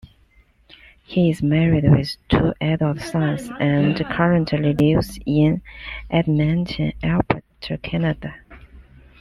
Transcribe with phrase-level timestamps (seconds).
[1.05, 5.61] He is married with two adult sons and currently lives in
[6.09, 8.33] Edmonton, Alberta, Canada.